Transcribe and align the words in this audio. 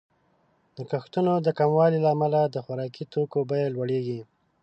د 0.75 0.77
کښتونو 0.91 1.33
د 1.45 1.47
کموالي 1.59 1.99
له 2.01 2.09
امله 2.15 2.39
د 2.47 2.55
خوراکي 2.65 3.03
توکو 3.13 3.39
بیې 3.49 3.67
لوړیږي. 3.75 4.21